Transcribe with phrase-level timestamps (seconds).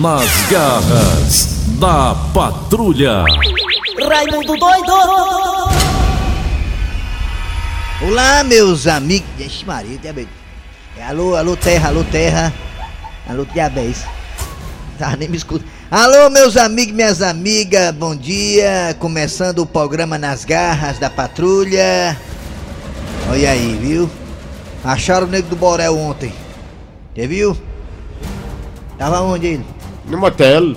[0.00, 3.24] Nas garras da patrulha.
[4.08, 4.92] Raimundo doido!
[8.06, 9.28] Olá, meus amigos.
[9.36, 10.32] Ixi, Maria, diabetes.
[10.96, 12.54] É, alô, alô, terra, alô, terra.
[13.28, 14.04] Alô, diabetes.
[14.96, 15.64] Tá, nem me escuta.
[15.90, 18.94] Alô, meus amigos, minhas amigas, bom dia.
[19.00, 22.16] Começando o programa Nas Garras da Patrulha.
[23.28, 24.08] Olha aí, viu?
[24.84, 26.32] Acharam o nego do Borel ontem.
[27.12, 27.56] Você viu?
[28.96, 29.77] Tava onde ele?
[30.08, 30.74] No motel.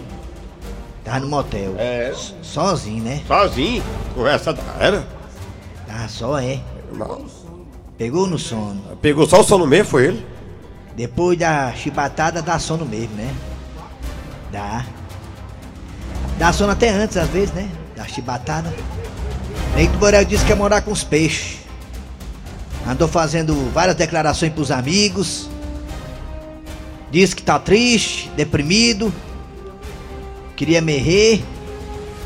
[1.03, 1.76] Tava no motel.
[1.77, 2.13] É.
[2.41, 3.21] Sozinho, né?
[3.27, 3.84] Sozinho.
[4.13, 5.07] Conversa da era.
[5.88, 6.59] Tava só, é.
[6.94, 7.26] Não.
[7.98, 8.81] Pegou no sono.
[9.02, 10.26] Pegou só o sono mesmo, foi ele?
[10.95, 13.34] Depois da chibatada dá sono mesmo, né?
[14.52, 14.85] Dá.
[16.38, 17.70] Dá sono até antes, às vezes, né?
[17.95, 18.73] Da chibatada.
[19.76, 21.59] Neito Borel disse que quer morar com os peixes.
[22.85, 25.48] Andou fazendo várias declarações pros amigos.
[27.11, 29.13] Disse que tá triste, deprimido.
[30.55, 31.43] Queria morrer.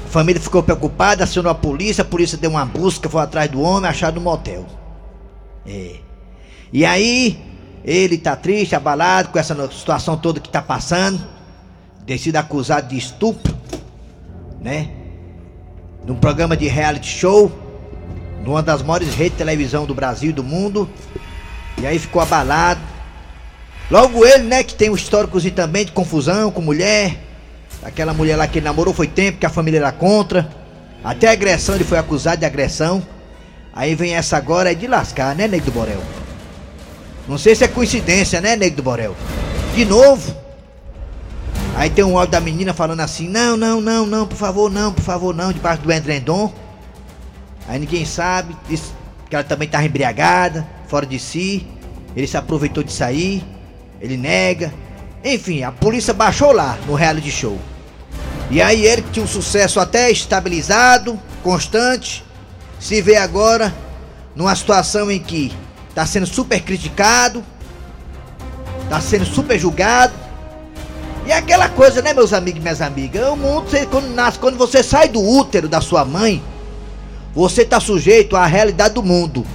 [0.05, 3.59] A família ficou preocupada, acionou a polícia, a polícia deu uma busca, foi atrás do
[3.61, 4.65] homem, achado no motel.
[5.65, 5.95] É.
[6.71, 7.43] E aí,
[7.83, 11.21] ele tá triste, abalado com essa situação toda que tá passando.
[12.05, 13.57] Tem sido acusado de estupro,
[14.61, 14.89] né?
[16.05, 17.51] Num programa de reality show,
[18.43, 20.87] numa das maiores redes de televisão do Brasil e do mundo.
[21.81, 22.94] E aí ficou abalado.
[23.89, 27.17] Logo ele, né, que tem um históricozinho também de confusão com mulher.
[27.83, 30.49] Aquela mulher lá que ele namorou foi tempo que a família era contra.
[31.03, 33.05] Até agressão ele foi acusado de agressão.
[33.71, 36.01] Aí vem essa agora é de lascar, né, Nego do Borel?
[37.27, 39.15] Não sei se é coincidência, né, Nego do Borel?
[39.75, 40.35] De novo.
[41.75, 44.93] Aí tem um áudio da menina falando assim: Não, não, não, não, por favor, não,
[44.93, 46.51] por favor, não, debaixo do endrendom.
[47.67, 48.93] Aí ninguém sabe, disse
[49.29, 51.67] que ela também estava embriagada, fora de si.
[52.15, 53.43] Ele se aproveitou de sair,
[54.05, 54.73] ele nega.
[55.23, 57.57] Enfim, a polícia baixou lá no reality show.
[58.49, 62.23] E aí ele que tinha um sucesso até estabilizado, constante,
[62.79, 63.73] se vê agora
[64.35, 65.51] numa situação em que
[65.89, 67.43] está sendo super criticado,
[68.83, 70.13] está sendo super julgado.
[71.25, 73.27] E é aquela coisa, né, meus amigos e minhas amigas?
[73.29, 76.43] O mundo, você, quando nasce, quando você sai do útero da sua mãe,
[77.33, 79.45] você está sujeito à realidade do mundo.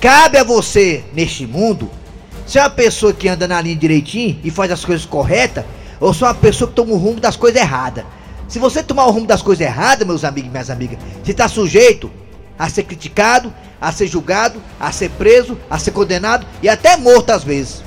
[0.00, 1.90] Cabe a você, neste mundo,
[2.46, 5.64] ser uma pessoa que anda na linha direitinho e faz as coisas corretas,
[5.98, 8.04] ou ser uma pessoa que toma o rumo das coisas erradas.
[8.48, 11.48] Se você tomar o rumo das coisas erradas, meus amigos e minhas amigas, você está
[11.48, 12.10] sujeito
[12.58, 17.30] a ser criticado, a ser julgado, a ser preso, a ser condenado e até morto
[17.30, 17.82] às vezes.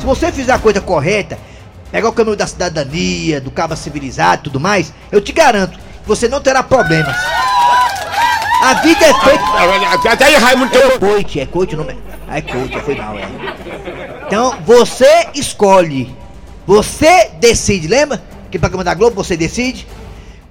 [0.00, 1.38] Se você fizer a coisa correta,
[1.92, 6.08] pegar o caminho da cidadania, do cabo civilizado e tudo mais, eu te garanto que
[6.08, 7.16] você não terá problemas.
[8.62, 10.10] A vida é feita.
[10.10, 11.96] Até aí, Raimundo, É coach, é coach o nome.
[12.28, 13.39] Ah, é coach, foi mal, é.
[14.30, 16.14] Então você escolhe.
[16.64, 18.22] Você decide, lembra?
[18.48, 19.84] Que programa da Globo você decide?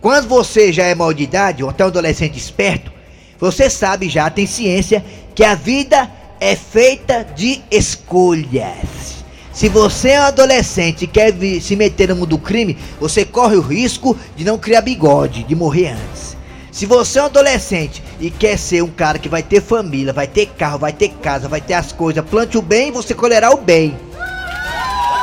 [0.02, 2.92] Quando você já é maior de idade, ou até um adolescente esperto,
[3.40, 5.02] você sabe já, tem ciência,
[5.34, 9.24] que a vida é feita de escolhas.
[9.54, 13.56] Se você é um adolescente e quer se meter no mundo do crime, você corre
[13.56, 16.36] o risco de não criar bigode, de morrer antes.
[16.72, 20.28] Se você é um adolescente e quer ser um cara que vai ter família, vai
[20.28, 23.58] ter carro, vai ter casa, vai ter as coisas, plante o bem, você colherá o
[23.58, 23.98] bem.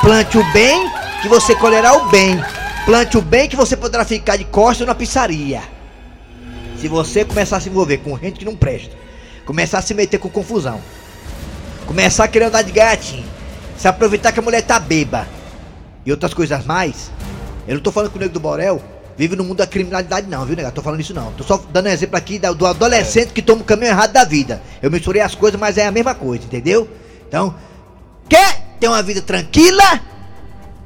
[0.01, 0.91] Plante o bem,
[1.23, 2.39] que você colherá o bem.
[2.85, 5.63] Plante o bem, que você poderá ficar de costas na pizzaria.
[6.79, 8.95] Se você começar a se envolver com gente que não presta,
[9.45, 10.81] começar a se meter com confusão,
[11.87, 13.25] começar a querer andar de gatinho,
[13.79, 15.27] se aproveitar que a mulher tá beba
[16.05, 17.11] e outras coisas mais,
[17.67, 18.81] eu não tô falando que o nego do Borel
[19.17, 20.71] vive no mundo da criminalidade, não, viu, nego?
[20.71, 21.33] Tô falando isso não.
[21.33, 24.61] Tô só dando exemplo aqui do adolescente que toma o caminho errado da vida.
[24.83, 26.89] Eu misturei as coisas, mas é a mesma coisa, entendeu?
[27.27, 27.55] Então,
[28.29, 30.01] quer ter uma vida tranquila?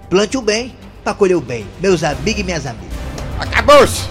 [0.08, 1.66] Plante o bem pra colher o bem.
[1.80, 2.88] Meus amigos e minhas amigas.
[3.38, 4.02] Acabou-se.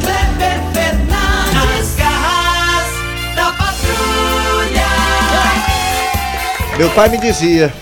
[0.00, 2.88] Kleber Fernandes, garras
[3.36, 4.86] da patrulha.
[6.78, 7.72] Meu pai me dizia,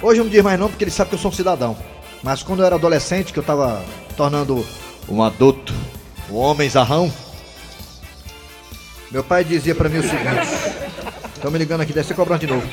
[0.00, 1.76] hoje não diz mais não porque ele sabe que eu sou um cidadão.
[2.22, 3.82] Mas quando eu era adolescente, que eu tava
[4.16, 4.66] tornando
[5.08, 5.72] um adulto,
[6.30, 7.12] um homem zarrão,
[9.10, 10.46] meu pai dizia pra mim o seguinte.
[11.34, 12.66] Estão me ligando aqui, deve ser cobrando de novo.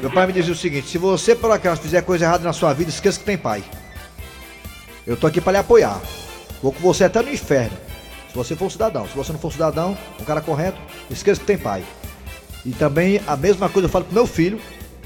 [0.00, 2.72] Meu pai me dizia o seguinte: se você por acaso fizer coisa errada na sua
[2.72, 3.62] vida, esqueça que tem pai.
[5.06, 6.00] Eu tô aqui pra lhe apoiar.
[6.62, 7.76] Vou com você até no inferno.
[8.28, 9.08] Se você for um cidadão.
[9.08, 10.78] Se você não for um cidadão, um cara correto,
[11.10, 11.84] esqueça que tem pai.
[12.64, 14.60] E também a mesma coisa eu falo pro meu filho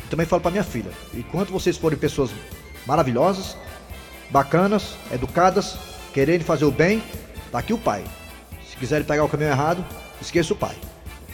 [0.05, 0.91] e também falo pra minha filha.
[1.15, 2.31] Enquanto vocês forem pessoas
[2.87, 3.57] maravilhosas,
[4.31, 5.77] bacanas, educadas,
[6.13, 7.03] querendo fazer o bem,
[7.51, 8.05] tá aqui o pai.
[8.69, 9.85] Se quiserem pegar o caminho errado,
[10.21, 10.75] esqueça o pai.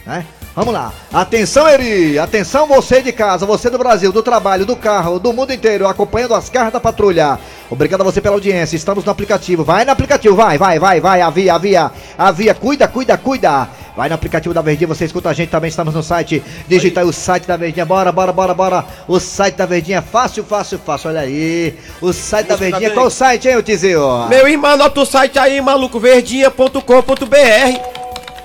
[0.05, 0.25] Né?
[0.55, 0.91] Vamos lá.
[1.13, 2.17] Atenção, Eri!
[2.17, 6.33] Atenção, você de casa, você do Brasil, do trabalho, do carro, do mundo inteiro, acompanhando
[6.33, 7.39] as garras da patrulha.
[7.69, 8.75] Obrigado a você pela audiência.
[8.75, 9.63] Estamos no aplicativo.
[9.63, 11.21] Vai no aplicativo, vai, vai, vai, vai.
[11.21, 12.55] Avia, avia, avia.
[12.55, 13.69] Cuida, cuida, cuida.
[13.95, 15.69] Vai no aplicativo da Verdinha, você escuta a gente também.
[15.69, 16.41] Estamos no site.
[16.67, 17.85] Digita aí o site da Verdinha.
[17.85, 18.85] Bora, bora, bora, bora.
[19.07, 21.09] O site da Verdinha é fácil, fácil, fácil.
[21.09, 21.75] Olha aí.
[22.01, 22.91] O site da Verdinha.
[22.91, 24.27] Qual o site, hein, Tizio?
[24.29, 27.81] Meu irmão, anota o site aí, malucoverdinha.com.br.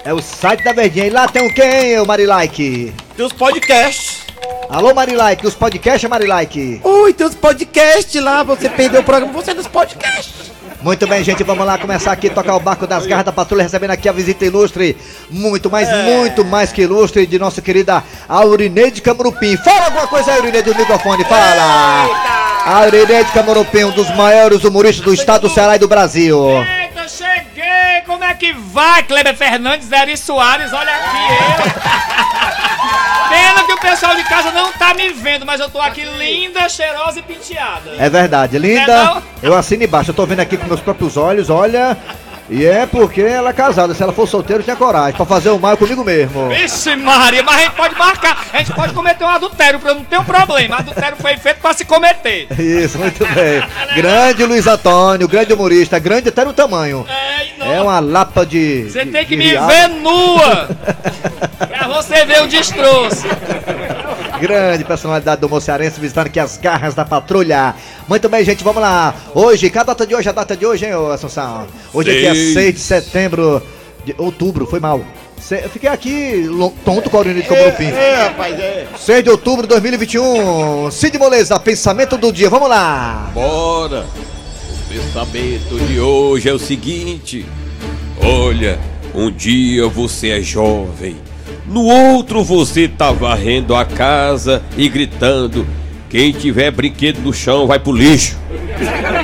[0.05, 1.07] É o site da Verdinha.
[1.07, 2.93] E lá tem o quem, o Marilike?
[3.17, 4.27] Tem os podcasts.
[4.69, 5.47] Alô, Marilike.
[5.47, 6.81] Os podcasts, Marilike.
[6.83, 8.43] Ui, tem os podcasts lá.
[8.43, 10.56] Você perdeu o programa, você é dos podcasts.
[10.82, 13.90] Muito bem, gente, vamos lá começar aqui, tocar o barco das garras da patrulha, recebendo
[13.90, 14.96] aqui a visita ilustre,
[15.31, 19.56] muito mais, muito mais que ilustre, de nossa querida Aurineide Camurupim.
[19.56, 22.08] Fala alguma coisa aí, Aurineide, do microfone, fala!
[22.67, 26.38] Aurineide Camurupim, um dos maiores humoristas do estado do Ceará e do Brasil.
[26.62, 28.02] Eita, cheguei!
[28.05, 30.73] Como é que vai, Kleber Fernandes, Eri Soares?
[30.73, 31.17] Olha aqui
[32.61, 32.66] eu!
[33.37, 36.67] Pena que o pessoal de casa não tá me vendo, mas eu tô aqui linda,
[36.71, 37.91] cheirosa e penteada.
[37.99, 39.05] É verdade, É linda.
[39.05, 39.23] não?
[39.43, 41.97] Eu assino embaixo, eu tô vendo aqui com meus próprios olhos, olha.
[42.49, 45.59] E é porque ela é casada, se ela for solteira, tinha coragem pra fazer o
[45.59, 46.49] mal comigo mesmo.
[46.49, 50.05] Vixe Maria, mas a gente pode marcar, a gente pode cometer um adultério, pra não
[50.05, 50.77] ter um problema.
[50.77, 52.47] Adultério foi feito pra se cometer.
[52.59, 53.63] Isso, muito bem.
[53.97, 57.05] Grande Luiz Antônio, grande humorista, grande até no tamanho.
[57.09, 57.73] É, e.
[57.73, 58.85] É uma lapa de.
[58.85, 60.69] Você tem que de me ver nua!
[61.59, 63.27] pra você ver o destroço.
[64.41, 67.75] Grande personalidade do Mocearense visitando aqui as garras da patrulha.
[68.06, 69.15] Muito bem, gente, vamos lá.
[69.35, 70.29] Hoje, qual a data de hoje?
[70.29, 71.67] A data de hoje, hein, ô Assunção?
[71.93, 73.62] Hoje aqui é 6 de setembro.
[74.05, 75.00] De outubro, foi mal.
[75.50, 76.49] Eu fiquei aqui
[76.85, 77.85] tonto com a urina de Cobrupim.
[77.85, 78.87] É, rapaz, é.
[78.97, 80.91] 6 de outubro de 2021.
[80.91, 82.50] Cid Moleza, pensamento do dia.
[82.50, 83.31] Vamos lá.
[83.33, 84.05] Bora!
[84.05, 87.47] O pensamento de hoje é o seguinte:
[88.23, 88.79] olha,
[89.15, 91.17] um dia você é jovem,
[91.67, 95.67] no outro você tá varrendo a casa e gritando:
[96.09, 98.37] quem tiver brinquedo no chão vai pro lixo.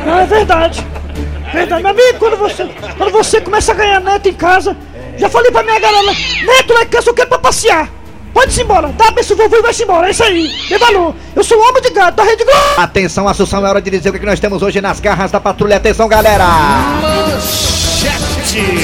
[0.05, 0.85] Não, é verdade.
[1.53, 2.65] Verdade, meu amigo, quando você,
[2.97, 4.77] quando você começa a ganhar neto em casa,
[5.19, 6.13] já falei pra minha galera,
[6.47, 7.91] neto lá em casa eu quero pra passear.
[8.33, 11.15] Pode-se embora, dá a benção vovô e vai-se embora, é isso aí, tem valor.
[11.37, 12.59] Eu sou um homem de gato, da Rede Globo.
[12.79, 15.39] Atenção, Assunção, é hora de dizer o que que nós temos hoje nas garras da
[15.39, 15.77] patrulha.
[15.77, 16.47] Atenção, galera!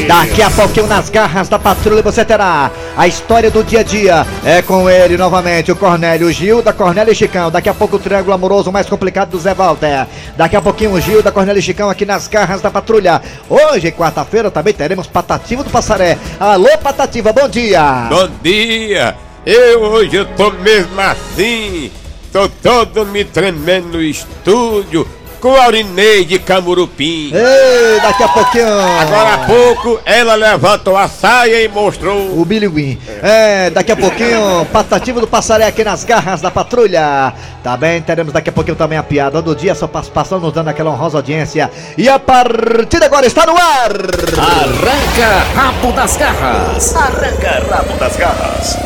[0.06, 4.26] Daqui a pouquinho nas garras da patrulha você terá a história do dia a dia.
[4.44, 7.50] É com ele novamente, o Cornélio Gil, da Cornélio e Chicão.
[7.50, 10.06] Daqui a pouco o triângulo amoroso mais complicado do Zé Walter.
[10.36, 13.20] Daqui a pouquinho o Gil, da Cornélio e Chicão aqui nas garras da patrulha.
[13.48, 16.16] Hoje, quarta-feira, também teremos Patativo do Passaré.
[16.40, 18.06] Alô, Patativa, bom dia!
[18.08, 19.14] Bom dia!
[19.44, 21.90] Eu hoje eu tô mesmo assim.
[22.32, 25.06] Tô todo me tremendo no estúdio
[25.40, 27.32] com a Aurineide Camurupim.
[27.32, 28.68] Ei, daqui a pouquinho.
[29.00, 32.38] Agora há pouco ela levantou a saia e mostrou.
[32.38, 32.98] O Billy Win.
[33.22, 37.32] É, daqui a pouquinho, Patativo do Passaré aqui nas garras da patrulha.
[37.62, 40.68] Tá bem, teremos daqui a pouquinho também a piada do dia, sua participação nos dando
[40.68, 41.70] aquela honrosa audiência.
[41.96, 43.92] E a partida agora está no ar!
[44.38, 46.96] Arranca rabo das garras.
[46.96, 48.76] Arranca rabo das garras.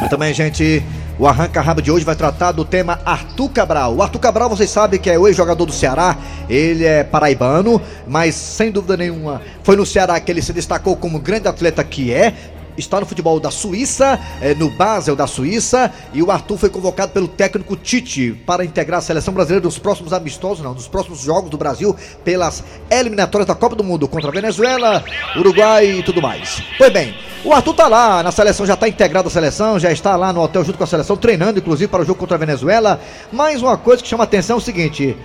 [0.00, 0.82] Muito bem, gente.
[1.16, 3.94] O Arranca Rabo de hoje vai tratar do tema Arthur Cabral.
[3.94, 6.18] O Arthur Cabral, vocês sabem que é o ex-jogador do Ceará.
[6.48, 11.18] Ele é paraibano, mas sem dúvida nenhuma foi no Ceará que ele se destacou como
[11.18, 12.34] grande atleta que é.
[12.76, 17.12] Está no futebol da Suíça, eh, no Basel da Suíça, e o Arthur foi convocado
[17.12, 21.50] pelo técnico Tite para integrar a seleção brasileira nos próximos amistosos, não, nos próximos jogos
[21.50, 21.94] do Brasil
[22.24, 25.04] pelas eliminatórias da Copa do Mundo contra a Venezuela,
[25.36, 26.62] Uruguai e tudo mais.
[26.76, 27.14] Pois bem,
[27.44, 30.40] o Arthur tá lá na seleção, já tá integrado à seleção, já está lá no
[30.40, 33.00] hotel junto com a seleção, treinando inclusive para o jogo contra a Venezuela.
[33.30, 35.16] Mas uma coisa que chama atenção é o seguinte: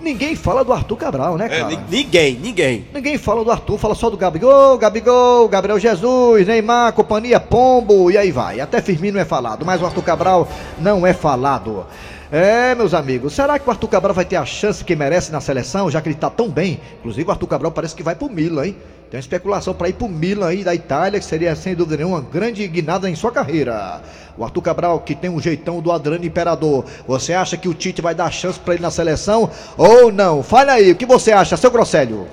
[0.00, 1.66] ninguém fala do Arthur Cabral, né, É, cara?
[1.68, 2.84] ni- ninguém, ninguém.
[2.92, 8.16] Ninguém fala do Arthur, fala só do Gabigol, Gabigol, Gabriel Jesus, Neymar, companhia, Pombo e
[8.18, 8.60] aí vai.
[8.60, 11.84] Até Firmino é falado, mas o Arthur Cabral não é falado.
[12.32, 15.40] É, meus amigos, será que o Arthur Cabral vai ter a chance que merece na
[15.40, 16.80] seleção, já que ele tá tão bem?
[17.00, 18.76] Inclusive o Arthur Cabral parece que vai pro Milan, hein?
[19.10, 22.18] Tem uma especulação para ir pro Milan aí da Itália, que seria sem dúvida nenhuma
[22.18, 24.00] uma grande guinada em sua carreira.
[24.38, 28.00] O Arthur Cabral, que tem um jeitão do Adriano Imperador, você acha que o Tite
[28.00, 30.44] vai dar chance para ele na seleção ou não?
[30.44, 32.28] Fala aí, o que você acha, seu Grosselho?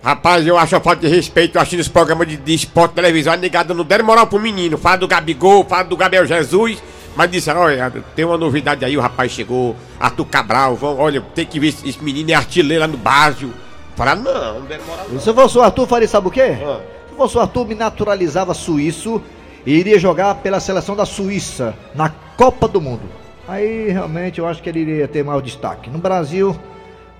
[0.00, 3.32] Rapaz, eu acho a falta de respeito, eu acho nos programas de, de esporte televisão,
[3.32, 4.78] a negada não deram moral pro menino.
[4.78, 6.80] Fala do Gabigol, fala do Gabriel Jesus,
[7.16, 11.44] mas disseram, olha, tem uma novidade aí, o rapaz chegou, Arthur Cabral, vão, olha, tem
[11.44, 13.52] que ver esse, menino é artilheiro lá no Básio.
[13.96, 15.06] Falaram, não, não deram moral.
[15.18, 16.56] Se fosse o Arthur, faria sabe o quê?
[16.56, 19.22] Se eu fosse o Arthur, me naturalizava suíço
[19.66, 23.02] e iria jogar pela seleção da Suíça na Copa do Mundo.
[23.46, 25.90] Aí realmente eu acho que ele iria ter maior destaque.
[25.90, 26.56] No Brasil,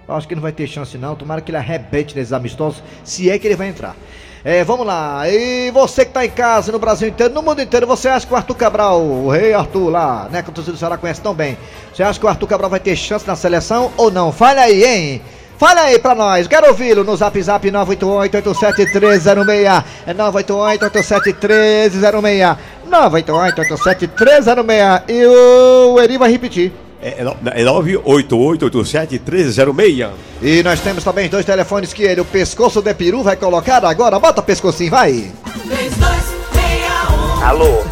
[0.08, 1.14] eu acho que não vai ter chance não.
[1.14, 3.94] Tomara que ele arrebente nesses amistosos, se é que ele vai entrar.
[4.42, 5.28] É, vamos lá.
[5.28, 8.32] E você que tá em casa, no Brasil inteiro, no mundo inteiro, você acha que
[8.32, 11.34] o Arthur Cabral, o rei Arthur lá, né, que o torcedor do Ceará conhece tão
[11.34, 11.58] bem,
[11.92, 14.32] você acha que o Arthur Cabral vai ter chance na seleção ou não?
[14.32, 15.22] Fale aí, hein?
[15.60, 19.84] Fala aí pra nós, quero ouvi-lo no zap zap 988-87306.
[20.06, 22.56] É 988-87306.
[22.90, 25.02] 988-87306.
[25.06, 26.72] E o Eri vai repetir.
[27.02, 30.08] É, é no- é 988871306.
[30.40, 34.18] E nós temos também dois telefones que ele, o pescoço de peru, vai colocar agora.
[34.18, 35.30] Bota pescocinho, vai.
[35.68, 37.84] 3261 Alô?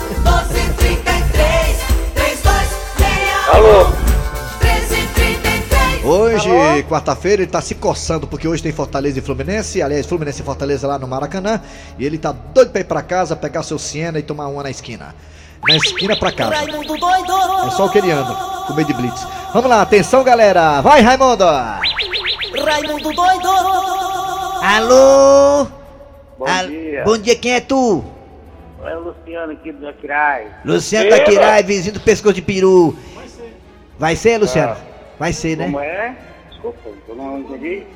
[6.83, 9.81] Quarta-feira, ele tá se coçando porque hoje tem Fortaleza e Fluminense.
[9.83, 11.61] Aliás, Fluminense e Fortaleza lá no Maracanã.
[11.99, 14.71] E ele tá doido pra ir pra casa, pegar seu Siena e tomar uma na
[14.71, 15.15] esquina.
[15.69, 16.55] Na esquina pra casa.
[16.55, 17.33] Raimundo doido
[17.67, 18.33] É só o que ele anda,
[18.67, 19.27] com meio de blitz.
[19.53, 20.81] Vamos lá, atenção galera.
[20.81, 21.45] Vai, Raimundo!
[21.45, 23.49] Raimundo doido
[24.63, 25.67] Alô?
[26.39, 27.05] Bom Al- dia.
[27.05, 28.05] Bom dia, quem é tu?
[28.85, 30.49] É o Luciano aqui do Aquiraz.
[30.65, 32.97] Luciano da Quirai, vizinho do pescoço de peru.
[33.99, 34.77] Vai ser, Luciano?
[35.19, 35.65] Vai ser, né?
[35.65, 36.15] Como é?
[36.63, 37.87] Desculpa, eu não entendi.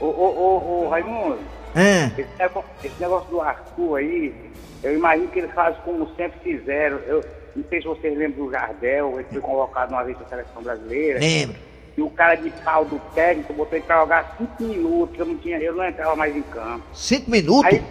[0.00, 1.38] Ô, ô, ô, ô, Raimundo,
[1.74, 4.34] Ah, esse nego- esse negócio do Arthur aí,
[4.82, 6.96] eu imagino que ele faz como sempre fizeram.
[7.06, 7.22] Eu
[7.54, 11.20] não sei se vocês lembram do Jardel, ele foi convocado uma vez na seleção brasileira.
[11.20, 11.56] lembro.
[11.96, 15.36] E o cara de pau do técnico botou ele pra jogar cinco minutos, eu não,
[15.36, 16.82] tinha, eu não entrava mais em campo.
[16.94, 17.64] Cinco minutos?
[17.72, 17.82] Aí,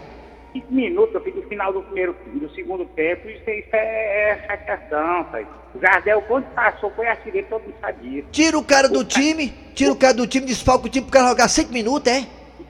[0.51, 4.47] cinco minutos, eu fiz no final do primeiro do segundo tempo, isso, isso é, é
[4.47, 5.45] chateação, pai.
[5.73, 8.23] O Jardel, quando passou, foi artilheiro, todo mundo sabia.
[8.31, 11.29] Tira o cara do time, tira o cara do time, desfalca o time pro cara
[11.29, 12.25] jogar cinco minutos, é?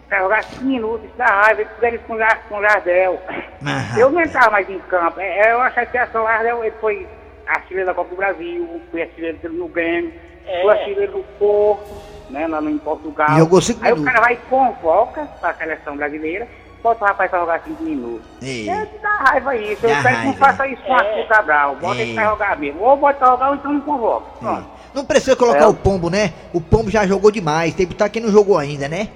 [0.08, 2.18] Pra jogar cinco minutos, isso dá raiva, eles fizeram isso com, o
[2.50, 3.22] com o Jardel.
[3.66, 7.08] Ah, Eu não entrava mais em campo, é, é uma chateação, o Jardel, ele foi
[7.48, 10.14] artilheiro da Copa do Brasil, foi artilheiro no Grêmio,
[10.62, 11.90] foi artilheiro do Porto,
[12.30, 13.28] né, lá no, em Portugal.
[13.38, 13.42] E
[13.82, 16.48] Aí o cara vai e convoca pra seleção brasileira,
[16.84, 18.26] bota o rapaz pra jogar cinco minutos.
[18.42, 18.70] Ei.
[18.70, 19.86] É que dá raiva isso.
[19.86, 21.76] Eu espero que não faça isso com o Arthur Cabral.
[21.76, 22.16] Bota ele É.
[22.16, 22.82] pra jogar mesmo.
[22.84, 24.26] Ou bota pra jogar ou então não convoca.
[24.40, 24.66] Pronto.
[24.94, 25.68] Não precisa colocar É.
[25.68, 26.34] o pombo, né?
[26.54, 27.74] O pombo já jogou demais.
[27.76, 29.10] Tem que botar quem não jogou ainda, né?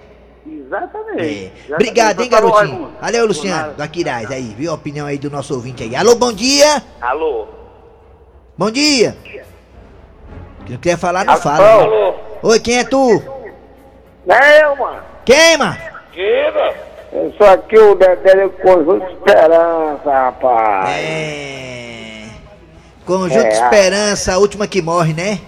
[0.46, 1.20] Exatamente.
[1.22, 1.26] É.
[1.26, 1.74] Exatamente.
[1.74, 2.92] Obrigado, hein, garotinho.
[3.02, 5.96] Valeu, Luciano, do Aquiraz aí, viu a opinião aí do nosso ouvinte aí.
[5.96, 6.84] Alô, bom dia!
[7.02, 7.48] Alô?
[8.58, 9.16] Bom dia!
[10.66, 11.58] Quem quer falar, não fala.
[11.78, 11.84] né?
[11.84, 12.16] Alô?
[12.44, 13.22] Oi, quem é tu?
[14.26, 15.02] Não, mano.
[15.26, 15.78] Quem, mano?
[16.16, 16.54] Eu
[17.38, 20.90] sou aqui o Dedé Conjunto Esperança, rapaz.
[20.90, 22.26] É.
[23.06, 25.40] Conjunto É, Esperança, a última que morre, né?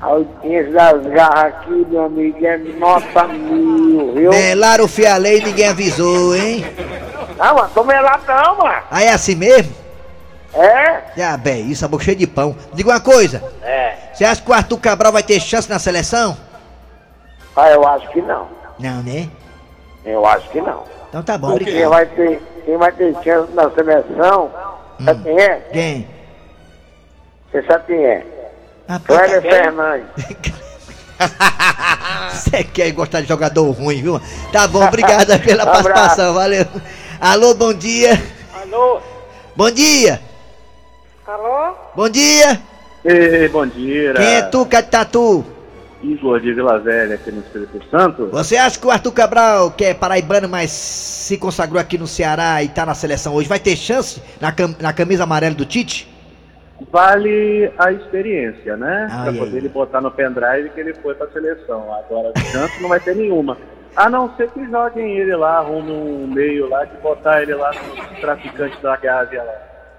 [0.00, 4.30] A audiência das garras aqui, meu amigo, é nota mil, viu?
[4.30, 6.64] Melaram o fialei e ninguém avisou, hein?
[7.38, 8.82] Não, mano, tô melado não, mano.
[8.90, 9.72] Aí é assim mesmo?
[10.54, 11.02] É?
[11.16, 12.54] Já, bem, isso, a boca cheia de pão.
[12.74, 13.94] Diga uma coisa, É.
[14.12, 16.36] você acha que o Arthur Cabral vai ter chance na seleção?
[17.56, 18.48] Ah, eu acho que não.
[18.78, 19.28] Não, né?
[20.04, 20.82] Eu acho que não.
[21.12, 21.90] Então tá bom, Quem obrigado.
[21.90, 24.50] vai ter, quem vai ter chance na seleção,
[25.04, 25.56] sabe quem é?
[25.70, 26.08] Quem?
[27.52, 28.26] Você sabe quem é?
[28.88, 30.06] Rapaz, Cléber Fernandes.
[32.32, 34.18] Você quer gostar de jogador ruim, viu?
[34.50, 36.64] Tá bom, obrigado pela participação, valeu.
[37.20, 38.12] Alô, bom dia.
[38.62, 38.98] Alô?
[39.54, 40.18] Bom dia.
[41.26, 41.74] Alô?
[41.94, 42.58] Bom dia.
[43.04, 44.14] Ei, bom dia.
[44.14, 45.44] Quem é tu, Catatu?
[46.02, 48.26] Igor de Vila Velha, aqui no Espírito Santo.
[48.32, 52.62] Você acha que o Arthur Cabral, que é paraibano, mas se consagrou aqui no Ceará
[52.62, 56.08] e tá na seleção hoje, vai ter chance na, cam- na camisa amarela do Tite?
[56.90, 59.08] Vale a experiência, né?
[59.10, 61.92] Ah, pra poder ele botar no pendrive que ele foi pra seleção.
[61.94, 63.56] Agora, chance não vai ter nenhuma.
[63.94, 67.70] A não ser que joguem ele lá, arrumem um meio lá de botar ele lá
[67.72, 69.52] no traficante da Gávea lá.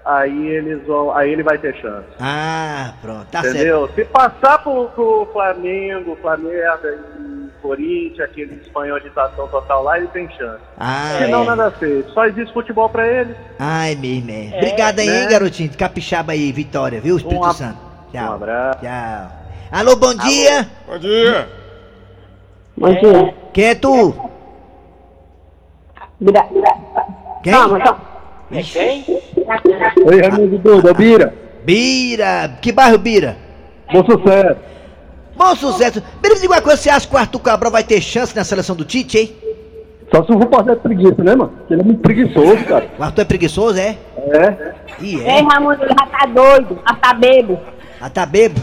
[0.04, 1.10] Aí eles vão.
[1.16, 2.06] Aí ele vai ter chance.
[2.20, 3.54] Ah, pronto, tá certo.
[3.56, 3.88] entendeu?
[3.94, 6.52] Se passar pro, pro Flamengo, Flamengo
[6.86, 10.60] e Corinthians, aquele espanhol de tação total lá, ele tem chance.
[10.78, 11.46] Ah, Se não, é.
[11.46, 12.10] nada feito.
[12.10, 13.34] Só existe futebol pra ele.
[13.58, 14.52] Ai, mesmo, é.
[14.58, 15.22] Obrigado aí, né?
[15.22, 15.70] hein, garotinho.
[15.70, 17.16] De Capixaba aí, Vitória, viu?
[17.16, 17.78] Espírito Um ab- Santo.
[18.08, 18.34] Um Tchau.
[18.34, 18.78] abraço.
[18.80, 19.32] Tchau.
[19.72, 20.68] Alô, bom dia.
[20.86, 21.48] Bom dia.
[22.76, 23.34] Bom dia.
[23.54, 24.14] Quem é tu?
[26.20, 26.42] Bira.
[27.42, 27.52] Quem?
[27.52, 28.13] Calma, calma.
[28.50, 31.34] Oi, Raimundo Duda, Bira.
[31.64, 32.50] Bira.
[32.60, 33.36] Que bairro, Bira?
[33.92, 34.56] Bom sucesso.
[35.36, 36.02] Bom sucesso.
[36.20, 38.44] Bira, me diga uma coisa, você acha que o Arthur Cabral vai ter chance na
[38.44, 39.36] seleção do Tite, hein?
[40.14, 41.52] Só se eu for fazer preguiça, né, mano?
[41.70, 42.86] Ele é muito preguiçoso, cara.
[42.98, 43.96] O Arthur é preguiçoso, é?
[44.16, 44.74] É.
[45.00, 45.40] Ih, Ei, é.
[45.40, 47.58] Raimundo, ele já tá doido, já tá bebo.
[48.00, 48.60] Ah, tá bebo.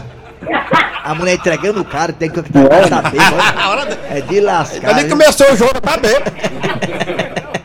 [1.04, 4.02] A mulher entregando o cara, tem que estar tá bebo.
[4.10, 4.94] É de lascar.
[4.94, 5.10] Viu?
[5.10, 6.12] começou o jogo, tá bem.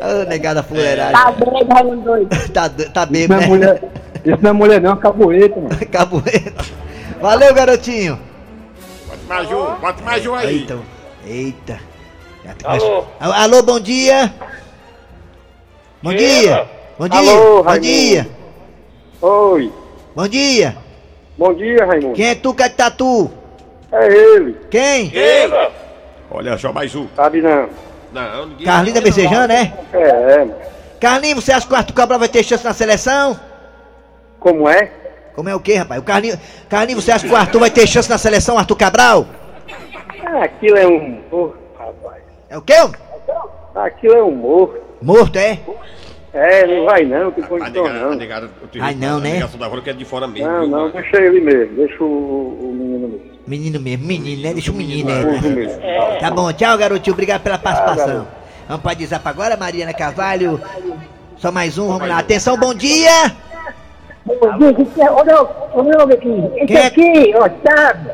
[0.00, 1.12] Ô, negada fuleiragem.
[1.12, 2.52] Tá doido, Raimundo doido.
[2.52, 3.46] Tá, do- tá não é né?
[3.46, 3.82] mulher.
[4.24, 5.68] Isso não é mulher, não, é caboeta, mano.
[5.90, 6.52] Caboeira.
[7.20, 8.18] Valeu, garotinho.
[9.06, 10.56] Bota mais um, bota mais um aí.
[10.58, 10.78] Eita.
[11.26, 11.80] Eita.
[12.62, 13.04] Tá- Alô.
[13.20, 14.32] Alô, bom dia.
[16.02, 16.66] Bom dia.
[16.98, 17.18] Bom dia.
[17.18, 17.86] Alô, bom Raimundo.
[17.86, 18.28] dia.
[19.20, 19.72] Oi.
[20.14, 20.76] Bom dia.
[21.36, 22.14] Bom dia, Raimundo.
[22.14, 23.30] Quem é tu, Catatu?
[23.92, 24.56] É ele.
[24.70, 25.12] Quem?
[26.30, 27.06] Olha só mais um.
[27.16, 27.68] Sabe não.
[28.12, 28.66] Não, ninguém.
[28.66, 29.72] Carlinhos da Becejana, é?
[29.92, 30.46] É,
[31.00, 33.38] Carlinhos, você acha que o Arthur Cabral vai ter chance na seleção?
[34.40, 34.90] como é?
[35.34, 36.00] Como é o quê, rapaz?
[36.00, 36.38] O Carlinhos,
[36.68, 39.26] Carlinhos, você acha que o Arthur vai ter chance na seleção, Arthur Cabral?
[40.26, 42.22] Ah, aquilo é um morto, rapaz.
[42.48, 42.74] É o quê?
[42.74, 43.00] homem?
[43.74, 44.80] Aquilo é um morto.
[45.00, 45.60] Morto, é?
[46.34, 48.14] É, não vai não, tem A condição a não.
[48.14, 49.32] negada, eu te Ai, não, a né?
[49.34, 50.46] negação da que é de fora mesmo.
[50.46, 50.92] Não, viu, não, mano?
[50.92, 53.37] deixa ele mesmo, deixa o, o menino mesmo.
[53.48, 54.52] Menino mesmo, menino, né?
[54.52, 56.18] Deixa o menino, Morto né?
[56.20, 57.14] Tá bom, tchau, garotinho.
[57.14, 58.06] Obrigado pela participação.
[58.06, 58.28] garoto.
[58.68, 60.60] Vamos para WhatsApp agora, Mariana Carvalho.
[61.38, 62.18] Só mais um, vamos lá.
[62.18, 63.10] Atenção, bom dia!
[64.26, 66.50] Bom dia, que é- Ô, meu, ô, meu aqui.
[66.56, 66.86] Esse Quem é?
[66.86, 67.32] aqui,
[67.66, 68.10] sabe?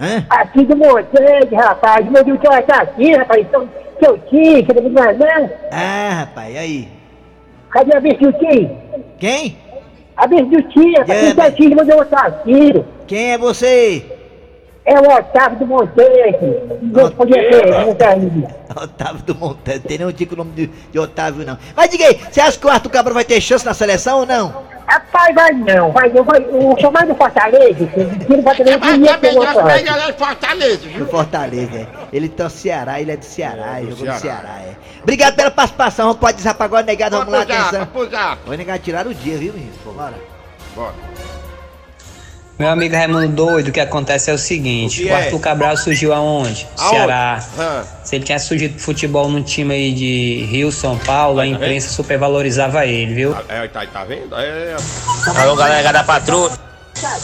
[0.00, 0.24] Hã?
[0.30, 2.10] Aqui do Montanha, rapaz.
[2.10, 3.40] Meu Deus, que ela tá aqui, rapaz.
[3.42, 3.68] Então,
[4.02, 5.50] seu tio, você não me não?
[5.70, 6.88] Ah, rapaz, aí.
[7.70, 8.70] Cadê a bicho do tio?
[9.18, 9.58] Quem?
[10.16, 11.34] A bicho do tio, rapaz.
[11.34, 12.16] Tá aqui, mandou outro
[12.46, 12.86] tiro.
[13.06, 14.23] Quem é você?
[14.86, 16.60] É o Otávio do Montanha aqui.
[16.82, 18.46] Não podia ser, não tá aí.
[18.76, 19.80] Otávio do Montanha.
[19.80, 21.56] Tem nenhum tipo nome de, de Otávio, não.
[21.74, 24.26] Mas diga aí, você acha que o Arthur Cabral vai ter chance na seleção ou
[24.26, 24.74] não?
[24.86, 26.40] Rapaz, vai não, vai não, vai.
[26.40, 29.84] O chamado do Fortaleza, que tira o Fortaleza, não ia ter uma sorte.
[30.98, 31.86] Do Fortaleza, é.
[32.12, 34.60] Ele tá no Ceará, ele é do Ceará, ele jogou no Ceará.
[34.60, 34.74] É.
[35.02, 37.88] Obrigado pela participação, vamos pode desapagar agora, negado, vamos lá, atenção.
[37.94, 38.36] Vamos já.
[38.44, 39.72] Vou negar tirar o dia, viu, menino?
[39.84, 40.14] Bora.
[40.74, 40.94] Bora.
[42.56, 45.24] Meu amigo Raimundo doido, o que acontece é o seguinte: O o, é?
[45.24, 46.66] Arthur Cabral surgiu aonde?
[46.78, 46.90] Aonde?
[46.96, 47.44] Ceará.
[47.58, 47.82] Ah.
[48.04, 51.48] Se ele tivesse surgido pro futebol num time aí de Rio, São Paulo, a Tá
[51.48, 51.56] vendo?
[51.56, 53.36] imprensa supervalorizava ele, viu?
[53.48, 54.36] É, tá, tá vendo?
[54.36, 54.76] É.
[55.36, 56.52] Alô, galera da patrulha.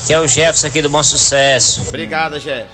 [0.05, 1.85] Que é o Jefferson aqui do Bom Sucesso.
[1.89, 2.67] Obrigado, chefe.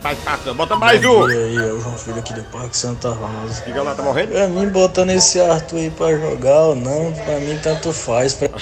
[0.00, 0.54] Participação.
[0.54, 1.28] Bota mais um.
[1.28, 3.60] E aí, é o João Filho aqui do Parque Santa Rosa.
[3.66, 4.30] Diga lá, tá morrendo?
[4.30, 8.34] Pra mim, botando esse Arthur aí pra jogar ou não, pra mim tanto faz.
[8.34, 8.48] Pra...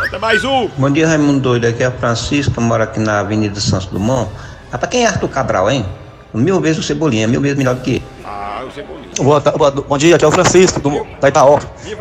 [0.00, 0.68] Bota mais um.
[0.78, 1.66] Bom dia, Raimundo Doido.
[1.66, 4.30] Aqui é Francisco, eu moro aqui na Avenida Santos Dumont.
[4.72, 5.84] Rapaz, quem é Arthur Cabral, hein?
[6.32, 8.04] Mil vezes o Cebolinha, mil vezes melhor do que ele.
[8.24, 9.08] Ah, o Cebolinha.
[9.18, 11.58] Boa, boa- bom dia, aqui é o Francisco do, da Itaó.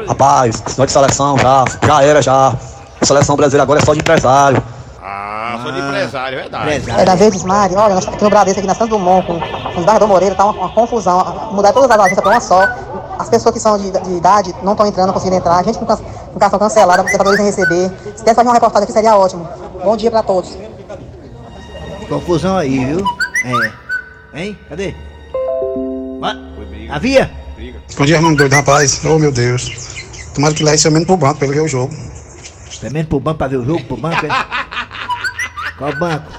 [0.07, 2.53] Rapaz, senhor de seleção já, já era já.
[3.01, 4.61] A seleção brasileira agora é só de empresário.
[5.01, 6.63] Ah, sou de empresário, é verdade.
[6.69, 7.01] Empresário.
[7.01, 9.39] É da Verdes Mari, olha, nós estamos aqui no Bradesco, aqui na Santos Dumont, com,
[9.39, 11.49] com os bairros do Moreira, tá uma, uma confusão.
[11.51, 12.67] Mudar todas as agências para uma só.
[13.17, 15.57] As pessoas que são de, de idade não estão entrando, não conseguindo entrar.
[15.57, 15.85] A gente com,
[16.33, 17.91] com cartão cancelado, os trabalhadores sem receber.
[18.15, 19.47] Se desse fazer uma reportagem aqui seria ótimo.
[19.83, 20.57] Bom dia para todos.
[22.07, 23.05] Confusão aí, viu?
[23.45, 24.39] É.
[24.41, 24.57] Hein?
[24.67, 24.95] Cadê?
[26.19, 26.39] What?
[26.89, 27.31] Havia?
[27.97, 29.03] Bom dia, irmão doido, rapaz.
[29.05, 29.69] Oh, meu Deus.
[30.33, 31.93] Tomara que leve seu menos pro banco, pelo que é o jogo.
[32.81, 33.83] Tá mesmo pro banco pra ver o jogo?
[33.83, 34.29] Pro banco, é?
[35.77, 36.31] Qual banco?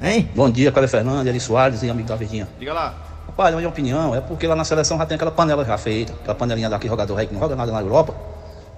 [0.00, 0.30] Hein?
[0.34, 2.48] Bom dia, Cléber Fernandes, Eli Soares e amigo da Verdinha.
[2.58, 2.94] Diga lá.
[3.26, 6.12] Rapaz, na minha opinião, é porque lá na seleção já tem aquela panela já feita,
[6.12, 8.14] aquela panelinha daquele jogador rei que não joga nada na Europa,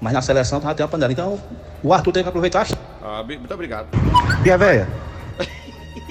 [0.00, 1.12] mas na seleção já tem a panela.
[1.12, 1.38] Então,
[1.82, 2.66] o Arthur tem que aproveitar.
[3.02, 3.86] Ah, muito obrigado.
[4.44, 4.88] E a véia?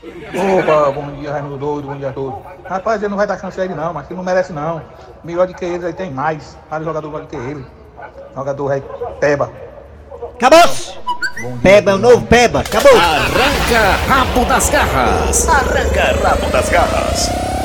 [0.00, 2.38] Opa, bom dia, Raimundo Doido, bom dia a todos.
[2.64, 4.80] Rapaz, ele não vai dar chance a ele não, mas que ele não merece não.
[5.24, 6.56] Melhor do que ele, ele tem mais.
[6.70, 7.66] Vários jogadores melhor do que ele.
[8.34, 8.80] Jogador é
[9.18, 9.50] Peba.
[10.36, 10.94] Acabou-se!
[11.62, 12.96] Peba, é o novo Peba, acabou!
[12.96, 15.48] Arranca rabo das garras.
[15.48, 17.57] Arranca rabo das garras.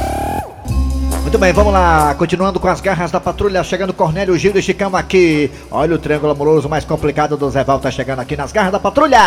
[1.23, 4.95] Muito bem, vamos lá, continuando com as garras da patrulha, chegando Cornélio Gil e Chicão
[4.95, 5.49] aqui.
[5.71, 8.79] Olha o triângulo amoroso mais complicado do Zé Val, tá chegando aqui nas garras da
[8.79, 9.19] patrulha.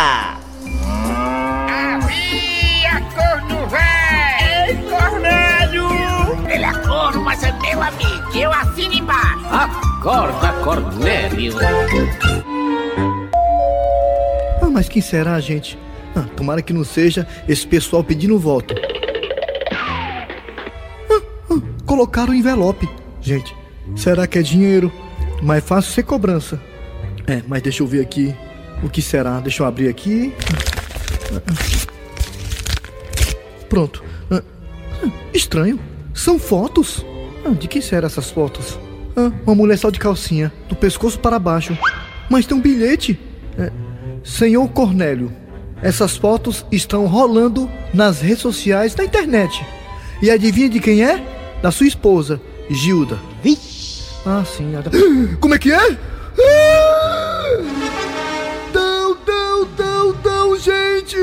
[1.67, 4.69] Havia corno véi!
[4.69, 5.89] Ei, Cornélio!
[6.49, 8.37] Ele é corno, mas é meu amigo.
[8.37, 9.47] Eu assino embaixo.
[9.51, 11.55] Acorda, Cornélio.
[14.63, 15.79] Ah, mas quem será, gente?
[16.15, 18.75] Ah, tomara que não seja esse pessoal pedindo voto.
[21.97, 22.87] Colocaram o envelope.
[23.23, 23.57] Gente,
[23.97, 24.93] será que é dinheiro?
[25.43, 26.61] Mais fácil ser cobrança.
[27.27, 28.35] É, mas deixa eu ver aqui.
[28.83, 29.41] O que será?
[29.41, 30.35] Deixa eu abrir aqui.
[33.71, 34.05] Pronto.
[34.31, 34.43] Ah,
[35.33, 35.81] estranho.
[36.13, 37.05] São fotos.
[37.47, 38.79] Ah, de quem serão essas fotos?
[39.17, 41.77] Ah, uma mulher só de calcinha, do pescoço para baixo.
[42.29, 43.19] Mas tem um bilhete.
[43.59, 43.73] É,
[44.23, 45.33] Senhor Cornélio,
[45.81, 49.65] essas fotos estão rolando nas redes sociais da internet.
[50.21, 51.36] E adivinha de quem é?
[51.67, 53.19] Da sua esposa, Gilda.
[53.43, 54.05] Vixe!
[54.25, 54.71] Ah, sim.
[55.41, 55.99] Como é que é?
[56.39, 57.43] Ah!
[58.73, 61.17] Não, não, não, não, gente!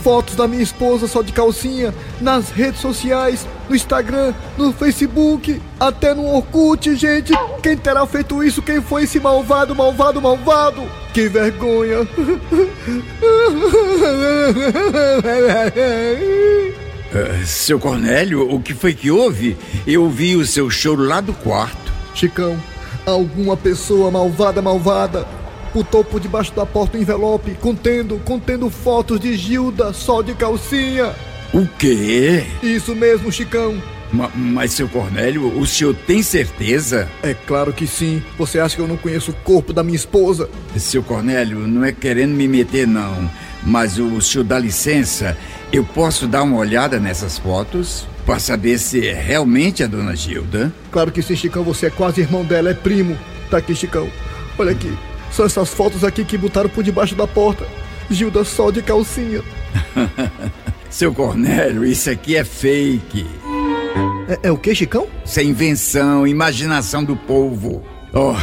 [0.00, 6.14] Fotos da minha esposa só de calcinha nas redes sociais, no Instagram, no Facebook, até
[6.14, 7.32] no Orkut, gente!
[7.60, 8.62] Quem terá feito isso?
[8.62, 10.82] Quem foi esse malvado, malvado, malvado?
[11.12, 12.06] Que vergonha!
[17.14, 19.56] Ah, seu Cornélio, o que foi que houve?
[19.86, 21.92] Eu vi o seu choro lá do quarto.
[22.14, 22.56] Chicão,
[23.04, 25.26] alguma pessoa malvada, malvada,
[25.74, 31.14] botou por debaixo da porta um envelope contendo, contendo fotos de Gilda só de calcinha.
[31.52, 32.44] O quê?
[32.62, 33.80] Isso mesmo, Chicão.
[34.10, 37.08] Ma- mas, seu Cornélio, o senhor tem certeza?
[37.22, 38.22] É claro que sim.
[38.38, 40.48] Você acha que eu não conheço o corpo da minha esposa?
[40.76, 43.30] Seu Cornélio, não é querendo me meter, não.
[43.64, 45.36] Mas o senhor dá licença,
[45.72, 48.06] eu posso dar uma olhada nessas fotos?
[48.26, 50.72] Pra saber se é realmente a dona Gilda?
[50.90, 51.64] Claro que sim, Chicão.
[51.64, 53.18] Você é quase irmão dela, é primo.
[53.50, 54.08] Tá aqui, Chicão.
[54.58, 54.92] Olha aqui.
[55.30, 57.66] São essas fotos aqui que botaram por debaixo da porta.
[58.10, 59.42] Gilda só de calcinha.
[60.90, 63.26] seu Cornélio, isso aqui é fake.
[64.28, 65.06] É, é o que, Chicão?
[65.24, 67.82] Isso é invenção, imaginação do povo.
[68.12, 68.36] Oh,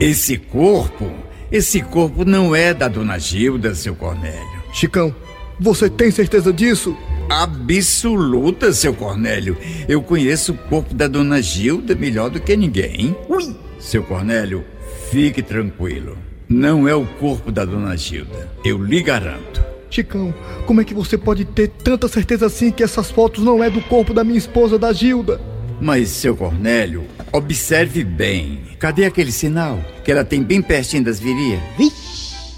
[0.00, 1.12] esse corpo,
[1.54, 4.64] esse corpo não é da dona Gilda, seu Cornélio.
[4.72, 5.14] Chicão,
[5.60, 6.96] você tem certeza disso?
[7.30, 9.56] Absoluta, seu Cornélio.
[9.88, 13.16] Eu conheço o corpo da dona Gilda melhor do que ninguém.
[13.28, 13.54] Ui!
[13.78, 14.64] Seu Cornélio,
[15.12, 16.18] fique tranquilo.
[16.48, 18.50] Não é o corpo da dona Gilda.
[18.64, 19.62] Eu lhe garanto.
[19.88, 20.34] Chicão,
[20.66, 23.80] como é que você pode ter tanta certeza assim que essas fotos não é do
[23.82, 25.40] corpo da minha esposa, da Gilda?
[25.80, 28.62] Mas, seu Cornélio, observe bem.
[28.78, 31.60] Cadê aquele sinal que ela tem bem pertinho das virias?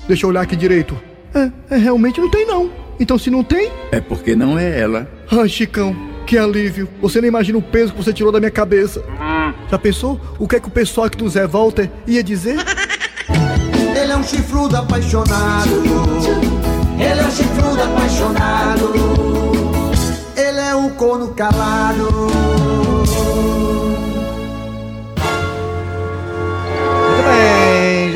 [0.06, 0.96] Deixa eu olhar aqui direito.
[1.34, 2.70] É, é, realmente não tem não.
[2.98, 3.70] Então se não tem...
[3.92, 5.10] É porque não é ela.
[5.30, 5.94] Ai, Chicão,
[6.26, 6.88] que alívio.
[7.00, 9.02] Você nem imagina o peso que você tirou da minha cabeça.
[9.70, 12.56] Já pensou o que é que o pessoal aqui do Zé Walter ia dizer?
[14.00, 15.70] Ele é um chifrudo apaixonado.
[16.98, 18.92] Ele é um chifrudo apaixonado.
[20.36, 22.85] Ele é um corno calado.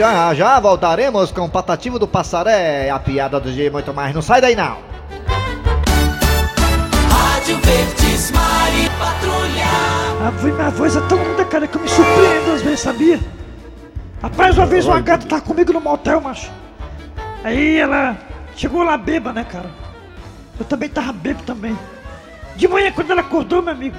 [0.01, 4.15] Já já voltaremos com o Patativo do Passaré, a piada do dia e muito mais.
[4.15, 4.79] Não sai daí não.
[7.11, 10.57] Rádio Verdes Mari Patrulha.
[10.57, 13.21] Minha voz é tão linda, cara, que eu me surpreendo às vezes, sabia?
[14.23, 16.51] Rapaz, uma vez uma gata tava comigo no motel, macho.
[17.45, 18.17] Aí ela
[18.57, 19.69] chegou lá bêbada, né, cara?
[20.59, 21.79] Eu também tava bêbado também.
[22.57, 23.97] De manhã, quando ela acordou, meu amigo,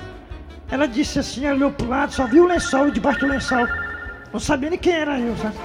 [0.72, 3.68] ela disse assim, ela olhou pro lado, só viu o lençol e debaixo do lençol.
[4.34, 5.56] Não sabia nem quem era eu, sabe?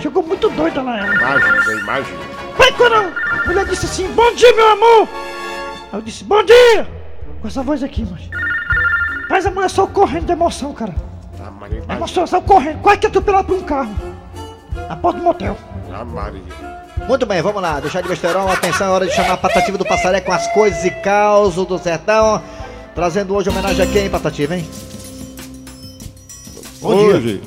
[0.00, 1.14] Chegou muito doida lá, ela.
[1.14, 2.18] Imagina, imagina.
[2.58, 5.08] Aí quando a mulher disse assim, bom dia, meu amor!
[5.92, 6.88] Aí eu disse, bom dia!
[7.40, 8.28] Com essa voz aqui, mas.
[9.28, 10.94] Mas a mulher saiu correndo de emoção, cara.
[11.40, 13.94] Ah, Maria, A emoção saiu correndo, quase que atropelada por um carro.
[14.88, 15.56] Na porta do motel.
[15.92, 16.42] Ah, Maria.
[17.06, 19.84] Muito bem, vamos lá, deixar de besterol, atenção, é hora de chamar a Patativa do
[19.84, 22.42] Passaré com as coisas e causos do sertão.
[22.94, 24.68] Trazendo hoje homenagem a quem, Patativa, hein?
[26.80, 27.40] Bom dia.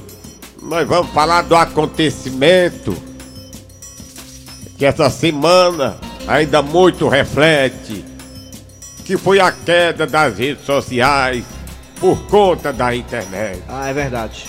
[0.62, 2.96] Nós vamos falar do acontecimento
[4.78, 5.98] que essa semana
[6.28, 8.06] ainda muito reflete,
[9.04, 11.44] que foi a queda das redes sociais
[12.00, 13.64] por conta da internet.
[13.68, 14.46] Ah, é verdade.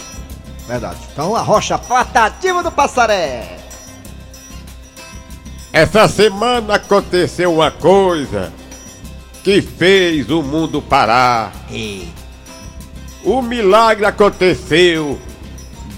[0.67, 0.99] Verdade.
[1.13, 3.59] Então a rocha Patativa do Passaré.
[5.73, 8.53] Essa semana aconteceu uma coisa
[9.43, 11.53] que fez o mundo parar.
[13.25, 15.19] O milagre aconteceu,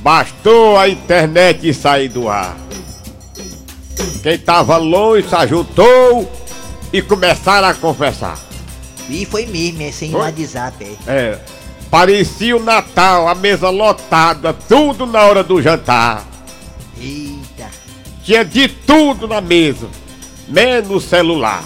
[0.05, 2.55] bastou a internet sair do ar.
[4.23, 6.31] Quem tava longe se ajuntou
[6.93, 8.39] e começaram a conversar.
[9.09, 10.15] E foi mesmo, é sem?
[10.15, 11.11] WhatsApp, é.
[11.11, 11.41] É,
[11.91, 16.27] parecia o Natal, a mesa lotada, tudo na hora do jantar.
[17.01, 17.71] Eita.
[18.23, 19.89] Tinha de tudo na mesa,
[20.47, 21.65] menos celular.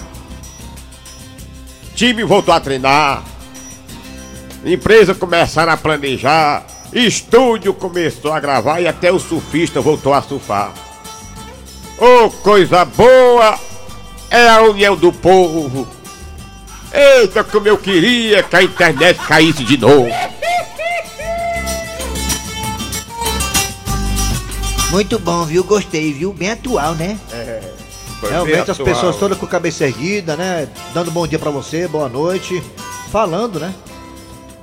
[1.97, 3.25] Time voltou a treinar.
[4.65, 6.78] Empresa começaram a planejar.
[6.93, 10.73] Estúdio começou a gravar e até o surfista voltou a surfar.
[11.99, 13.59] Oh, coisa boa!
[14.31, 15.87] É a união do povo.
[16.93, 20.09] Eita, como eu queria que a internet caísse de novo.
[24.91, 25.63] Muito bom, viu?
[25.65, 26.33] Gostei, viu?
[26.33, 27.19] Bem atual, né?
[27.31, 27.61] É.
[28.23, 30.69] Realmente as pessoas todas com a cabeça erguida, né?
[30.95, 32.63] Dando bom dia pra você, boa noite.
[33.13, 33.75] Falando, né?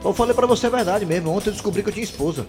[0.06, 1.32] Eu falei pra você a verdade mesmo.
[1.36, 2.46] Ontem eu descobri que eu tinha esposa.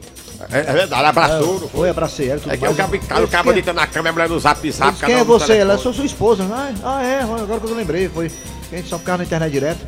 [0.52, 2.38] É, é verdade, abraçou, É, foi, abracei ela.
[2.40, 2.76] tudo É que o mais.
[2.76, 5.14] cabo, cara, o Eu cabo deita na cama, a mulher no zap Eu zap, Quem
[5.14, 5.56] é você?
[5.56, 5.94] Ela é telefone.
[5.96, 6.46] sua, esposa.
[6.52, 8.08] Ah, ah, é, agora que eu lembrei.
[8.10, 8.30] Foi.
[8.70, 9.80] A gente só ficava na internet direto.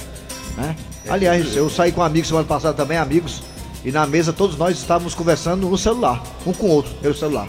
[0.56, 0.74] Né?
[1.08, 3.42] Aliás, eu saí com amigos semana passada também, amigos.
[3.84, 7.46] E na mesa todos nós estávamos conversando no celular, um com o outro, pelo celular.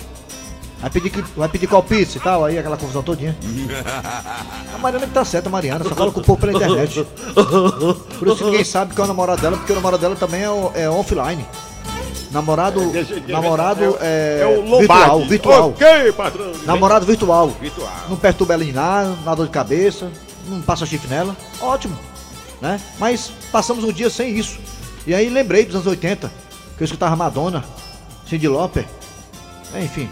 [0.81, 3.35] Vai pedir, que, vai pedir qual pizza e tal, aí aquela confusão todinha.
[4.73, 7.05] A Mariana que tá certa, a Mariana, só fala com o povo pela internet.
[8.17, 10.41] Por isso que ninguém sabe que é o namorado dela, porque o namorado dela também
[10.43, 11.45] é, o- é offline.
[12.31, 12.79] Namorado,
[13.27, 14.79] namorado é, é o virtual,
[15.17, 15.27] Lombardi.
[15.29, 15.69] virtual.
[15.69, 16.51] Ok, patrão.
[16.65, 17.49] Namorado virtual.
[17.59, 17.91] Virtual.
[18.07, 20.11] Não perturba ela em nada, não dá dor de cabeça,
[20.47, 21.35] não passa chifre nela.
[21.59, 21.97] Ótimo,
[22.61, 22.79] né?
[22.99, 24.59] Mas passamos um dia sem isso.
[25.07, 26.31] E aí lembrei dos anos 80,
[26.77, 27.65] que eu escutava Madonna,
[28.29, 28.85] Cyndi Lauper,
[29.73, 30.07] é, enfim,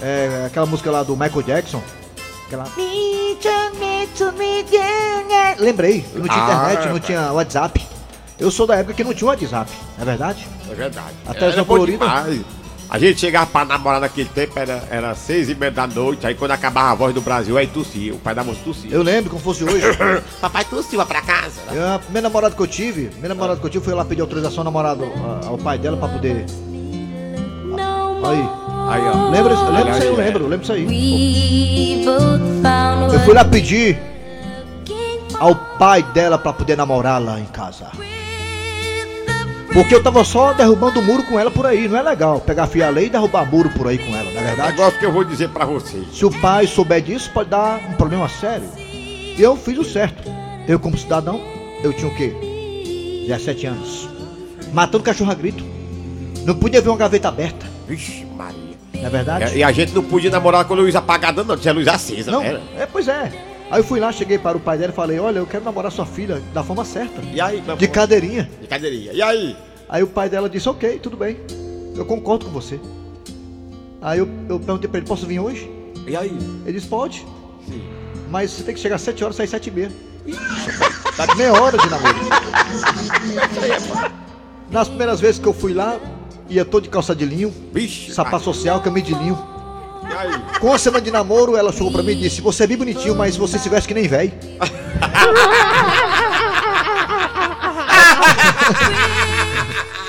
[0.00, 1.82] é, aquela música lá do Michael Jackson,
[2.46, 2.64] aquela...
[4.14, 4.64] Chame
[5.58, 7.86] Lembrei, não tinha Ah, internet, não tinha WhatsApp.
[8.38, 10.46] Eu sou da época que não tinha WhatsApp, é verdade?
[10.70, 11.14] É verdade.
[11.26, 12.08] Até Era coloridas.
[12.08, 12.40] demais.
[12.90, 16.34] A gente chegava pra namorar naquele tempo, era, era seis e meia da noite, aí
[16.34, 18.90] quando acabava a voz do Brasil, aí tossia, o pai da moça tossia.
[18.90, 19.84] Eu lembro como fosse hoje.
[20.40, 21.60] Papai tossiu, pra casa.
[21.70, 24.04] Eu, a primeira namorada que eu tive, a primeira namorada que eu tive foi lá
[24.06, 25.04] pedir autorização ao namorado,
[25.46, 26.46] ao pai dela pra poder.
[28.24, 28.57] Aí.
[28.88, 29.30] Aí, ó.
[29.30, 32.04] Lembra, eu lembro isso aí, eu lembro, lembro isso aí.
[33.12, 33.98] Eu fui lá pedir
[35.38, 37.86] ao pai dela pra poder namorar lá em casa.
[39.72, 42.66] Porque eu tava só derrubando o muro com ela por aí, não é legal pegar
[42.66, 44.72] fia lei e derrubar muro por aí com ela, não é verdade?
[44.72, 46.04] Negócio que eu vou dizer pra vocês.
[46.12, 48.68] Se o pai souber disso, pode dar um problema sério.
[48.80, 50.28] E eu fiz o certo.
[50.66, 51.40] Eu, como cidadão,
[51.82, 52.34] eu tinha o quê?
[53.28, 54.08] 17 anos.
[54.72, 55.62] Matando cachorro a grito.
[56.44, 57.66] Não podia ver uma gaveta aberta.
[57.86, 58.67] Vixe, Maria.
[58.98, 59.54] Não é verdade?
[59.54, 62.30] E, e a gente não podia namorar com a luz apagada, não, tinha luz acesa,
[62.30, 62.60] Não, né?
[62.76, 63.32] é, pois é.
[63.70, 65.92] Aí eu fui lá, cheguei para o pai dela e falei, olha, eu quero namorar
[65.92, 67.20] sua filha da forma certa.
[67.32, 67.88] E aí, De amor?
[67.88, 68.48] cadeirinha.
[68.60, 69.12] De cadeirinha.
[69.12, 69.56] E aí?
[69.88, 71.36] Aí o pai dela disse, ok, tudo bem.
[71.94, 72.80] Eu concordo com você.
[74.00, 75.70] Aí eu, eu perguntei pra ele, posso vir hoje?
[76.06, 76.34] E aí?
[76.64, 77.26] Ele disse, pode.
[78.30, 79.92] Mas você tem que chegar às 7 horas, sair às 7 e meia.
[81.16, 82.14] Dá meia hora de namoro.
[84.70, 85.98] Nas primeiras vezes que eu fui lá,
[86.48, 89.38] ia todo de calça de linho, Vixe, sapato social, camisa de linho.
[90.10, 90.30] E aí?
[90.60, 93.14] Com uma semana de namoro, ela chegou pra mim e disse: Você é bem bonitinho,
[93.14, 94.32] mas você se veste que nem véi.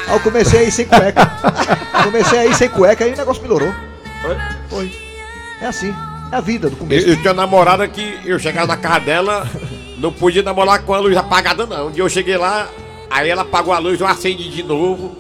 [0.08, 1.32] Aí eu comecei a ir sem cueca.
[2.04, 3.74] Comecei a ir sem cueca e o negócio melhorou.
[4.70, 4.92] Foi.
[5.62, 5.94] É assim.
[6.32, 7.08] É a vida do Eu, começo.
[7.08, 9.50] eu tinha uma namorada que eu chegava na casa dela,
[9.98, 11.88] não podia namorar com a luz apagada, não.
[11.88, 12.68] Um dia eu cheguei lá,
[13.10, 15.16] aí ela apagou a luz, eu acendi de novo.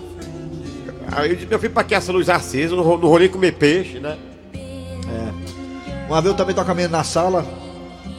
[1.11, 2.75] Aí eu disse, meu filho, pra que essa luz acesa?
[2.75, 4.17] Não, não rolei comer peixe, né?
[4.53, 6.07] É.
[6.07, 7.45] Uma vez eu também tô caminhando na sala,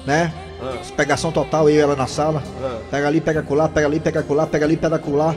[0.07, 0.33] né?
[0.63, 0.79] Ah.
[0.97, 2.43] Pegação total, eu e ela na sala.
[2.63, 2.79] Ah.
[2.91, 5.37] Pega ali, pega colar, pega ali, pega colar, pega ali, pega colar.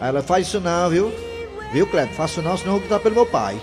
[0.00, 1.12] Aí ela faz isso não, viu?
[1.72, 2.14] Viu, Kleber?
[2.14, 3.60] Faço não, senão eu vou gritar pelo meu pai.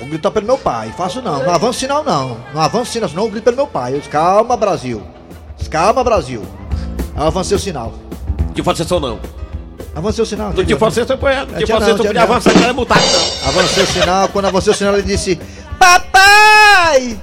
[0.00, 0.92] Vou gritar pelo meu pai.
[0.96, 1.42] Faço não.
[1.42, 2.38] Não avanço sinal não.
[2.54, 3.94] Não avanço sinal, senão eu grito pelo meu pai.
[3.94, 5.02] Eu disse, calma, Brasil.
[5.70, 6.42] Calma, Brasil.
[7.16, 7.92] Eu avancei o sinal.
[8.54, 9.20] Que ser só não.
[9.96, 10.48] Avancei o sinal.
[10.48, 10.90] Não tinha entendeu?
[10.90, 11.46] você, foi ela.
[11.46, 13.48] Não É, tinha tinha você, podia avançar, não era multado, não.
[13.48, 15.40] Avancei o sinal, quando avancei o sinal ele disse
[15.78, 17.16] Papai!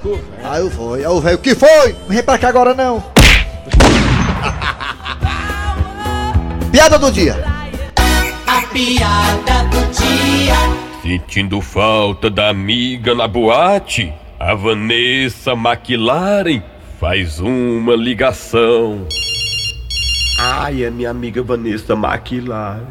[0.44, 1.94] Aí eu fui, aí o velho, o que foi?
[1.94, 3.04] Não vem pra cá agora não.
[6.72, 7.46] Piada do dia.
[8.48, 10.56] A piada do dia.
[11.04, 16.64] Sentindo falta da amiga na boate, a Vanessa McLaren
[17.00, 19.06] faz uma ligação.
[20.46, 22.82] Ai, é minha amiga Vanessa McLaren.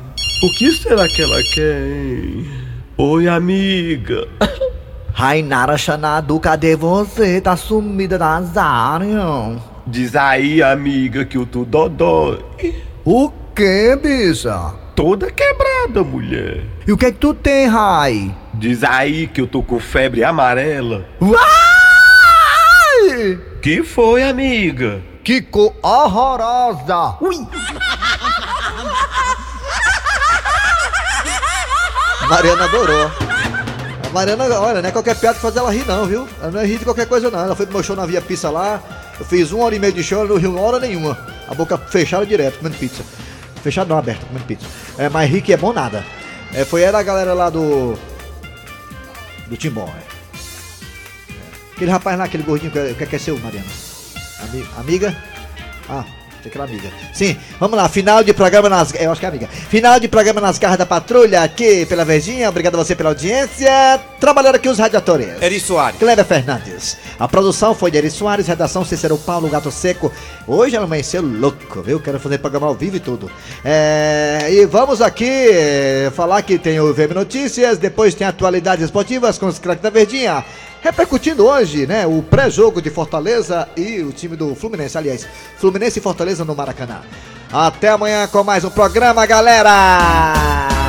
[0.42, 1.82] O que será que ela quer?
[1.86, 2.46] hein?
[2.96, 4.26] Oi, amiga.
[5.12, 7.42] Rainara Xanadu, cadê você?
[7.42, 9.60] Tá sumida das áreas.
[9.86, 12.42] Diz aí, amiga, que eu tô dodói.
[13.04, 14.72] O que, bicha?
[14.96, 16.64] Toda quebrada, mulher.
[16.86, 18.34] E o que é que tu tem, Rai?
[18.54, 21.04] Diz aí que eu tô com febre amarela.
[21.20, 21.38] Vai!
[23.60, 25.02] Que foi, amiga?
[25.50, 27.16] Cor horrorosa!
[27.20, 27.46] Ui!
[32.28, 33.10] Mariana adorou.
[34.04, 36.28] A Mariana, olha, não é qualquer piada que faz ela rir, não, viu?
[36.40, 37.38] Ela não é rir de qualquer coisa, não.
[37.38, 38.82] Ela foi pro meu show na Via Pizza lá.
[39.18, 41.16] Eu fiz uma hora e meia de show, ela não riu hora nenhuma.
[41.46, 43.04] A boca fechada direto, comendo pizza.
[43.62, 44.66] Fechada não, aberta, comendo pizza.
[44.98, 46.04] É, mas rir que é bom nada.
[46.52, 47.96] É, foi ela a galera lá do.
[49.46, 50.02] Do Timbó, é.
[51.76, 53.91] Aquele rapaz lá, aquele gordinho, que que é que é seu, Mariana?
[54.42, 55.16] Ami- amiga?
[55.88, 56.04] Ah,
[56.44, 56.88] aquela amiga.
[57.12, 58.92] Sim, vamos lá, final de programa nas.
[58.94, 59.46] Eu acho que é amiga.
[59.46, 62.48] Final de programa nas garras da patrulha aqui pela Verdinha.
[62.48, 64.00] Obrigado a você pela audiência.
[64.18, 65.40] Trabalharam aqui os radiadores.
[65.40, 65.98] Eri Soares.
[65.98, 66.96] Kleber Fernandes.
[67.18, 70.10] A produção foi de Eri Soares, redação Cícero Paulo Gato Seco.
[70.46, 72.00] Hoje ela amanheceu louco, viu?
[72.00, 73.30] Quero fazer programa ao vivo e tudo.
[73.64, 79.38] É, e vamos aqui é, falar que tem o VM Notícias, depois tem atualidades esportivas
[79.38, 80.44] com os craques da Verdinha.
[80.82, 86.02] Repercutindo hoje, né, o pré-jogo de Fortaleza e o time do Fluminense, aliás, Fluminense e
[86.02, 87.02] Fortaleza no Maracanã.
[87.52, 90.81] Até amanhã com mais um programa, galera!